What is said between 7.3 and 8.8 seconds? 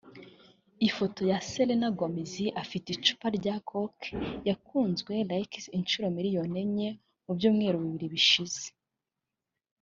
byumweru bibiri bishize